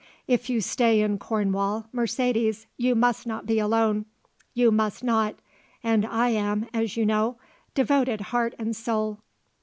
If 0.27 0.49
you 0.49 0.61
stay 0.61 1.01
in 1.01 1.19
Cornwall, 1.19 1.85
Mercedes, 1.93 2.65
you 2.75 2.95
must 2.95 3.27
not 3.27 3.45
be 3.45 3.59
alone; 3.59 4.05
you 4.55 4.71
must 4.71 5.03
not; 5.03 5.35
and 5.83 6.07
I 6.07 6.29
am, 6.29 6.65
as 6.73 6.97
you 6.97 7.05
know, 7.05 7.37
devoted 7.75 8.19
heart 8.21 8.55
and 8.57 8.75
soul. 8.75 9.19